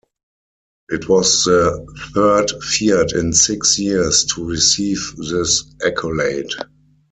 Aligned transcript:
It 0.89 1.07
was 1.07 1.43
the 1.43 1.85
third 2.15 2.49
Fiat 2.63 3.11
in 3.13 3.33
six 3.33 3.77
years 3.77 4.25
to 4.33 4.43
receive 4.43 5.13
this 5.15 5.63
accolade. 5.85 6.49